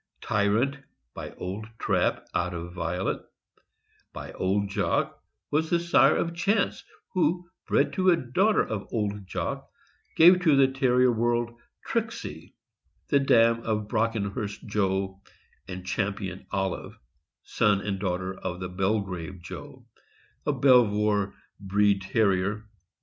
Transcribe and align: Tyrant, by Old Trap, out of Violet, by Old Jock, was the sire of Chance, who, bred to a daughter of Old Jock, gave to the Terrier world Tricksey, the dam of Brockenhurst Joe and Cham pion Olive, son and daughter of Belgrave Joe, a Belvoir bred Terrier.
Tyrant, 0.21 0.77
by 1.13 1.29
Old 1.33 1.67
Trap, 1.77 2.25
out 2.33 2.55
of 2.55 2.73
Violet, 2.73 3.21
by 4.11 4.33
Old 4.33 4.67
Jock, 4.67 5.23
was 5.51 5.69
the 5.69 5.79
sire 5.79 6.15
of 6.15 6.33
Chance, 6.33 6.83
who, 7.13 7.47
bred 7.67 7.93
to 7.93 8.09
a 8.09 8.17
daughter 8.17 8.63
of 8.65 8.91
Old 8.91 9.27
Jock, 9.27 9.69
gave 10.17 10.41
to 10.41 10.55
the 10.55 10.67
Terrier 10.69 11.11
world 11.11 11.51
Tricksey, 11.85 12.55
the 13.09 13.19
dam 13.19 13.61
of 13.61 13.87
Brockenhurst 13.87 14.65
Joe 14.65 15.21
and 15.67 15.85
Cham 15.85 16.15
pion 16.15 16.47
Olive, 16.49 16.97
son 17.43 17.79
and 17.81 17.99
daughter 17.99 18.33
of 18.33 18.59
Belgrave 18.75 19.39
Joe, 19.43 19.85
a 20.47 20.51
Belvoir 20.51 21.35
bred 21.59 22.01
Terrier. 22.01 22.63